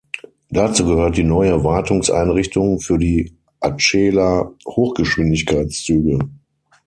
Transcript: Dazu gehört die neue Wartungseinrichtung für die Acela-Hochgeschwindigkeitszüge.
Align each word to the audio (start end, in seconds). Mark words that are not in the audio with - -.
Dazu 0.49 0.83
gehört 0.87 1.15
die 1.17 1.23
neue 1.23 1.63
Wartungseinrichtung 1.63 2.79
für 2.79 2.97
die 2.97 3.37
Acela-Hochgeschwindigkeitszüge. 3.59 6.17